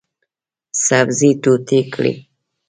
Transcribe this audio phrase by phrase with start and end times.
[0.85, 2.13] سبزي ټوټې کړئ